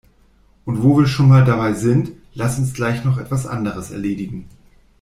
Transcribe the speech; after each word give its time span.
Und 0.65 0.81
wo 0.81 0.97
wir 0.97 1.05
schon 1.05 1.27
mal 1.29 1.45
dabei 1.45 1.73
sind, 1.73 2.11
lass 2.33 2.57
uns 2.57 2.73
gleich 2.73 3.05
noch 3.05 3.19
etwas 3.19 3.45
anderes 3.45 3.91
erledigen. 3.91 4.49